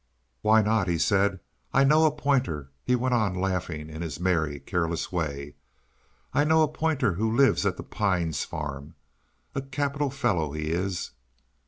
"Why 0.41 0.63
not?" 0.63 0.87
he 0.87 0.97
said. 0.97 1.39
"I 1.75 1.83
know 1.83 2.07
a 2.07 2.11
pointer," 2.11 2.71
he 2.83 2.95
went 2.95 3.13
on, 3.13 3.35
laughing 3.35 3.87
in 3.87 4.01
his 4.01 4.19
merry, 4.19 4.59
careless 4.59 5.11
way 5.11 5.53
"I 6.33 6.43
know 6.43 6.63
a 6.63 6.67
pointer 6.67 7.13
who 7.13 7.31
lives 7.35 7.67
at 7.67 7.77
the 7.77 7.83
Pines 7.83 8.43
Farm. 8.43 8.95
A 9.53 9.61
capital 9.61 10.09
fellow 10.09 10.53
he 10.53 10.71
is." 10.71 11.11